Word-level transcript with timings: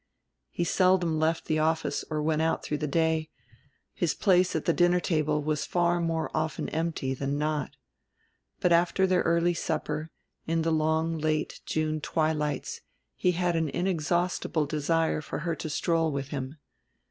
He 0.49 0.63
seldom 0.63 1.19
left 1.19 1.45
the 1.45 1.59
office 1.59 2.03
or 2.09 2.23
went 2.23 2.41
out 2.41 2.63
through 2.63 2.79
the 2.79 2.87
day; 2.87 3.29
his 3.93 4.15
place 4.15 4.55
at 4.55 4.65
the 4.65 4.73
dinner 4.73 4.99
table 4.99 5.43
was 5.43 5.63
far 5.63 5.99
more 6.01 6.31
often 6.33 6.69
empty 6.69 7.13
than 7.13 7.37
not. 7.37 7.69
But 8.59 8.71
after 8.71 9.05
their 9.05 9.21
early 9.21 9.53
supper, 9.53 10.09
in 10.47 10.63
the 10.63 10.71
long 10.71 11.19
late 11.19 11.61
June 11.67 12.01
twilights, 12.01 12.81
he 13.15 13.33
had 13.33 13.55
an 13.55 13.69
inexhaustible 13.69 14.65
desire 14.65 15.21
for 15.21 15.37
her 15.45 15.53
to 15.57 15.69
stroll 15.69 16.11
with 16.11 16.29
him. 16.29 16.55